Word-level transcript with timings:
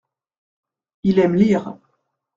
Il 1.03 1.19
aime 1.19 1.35
lire. 1.35 1.77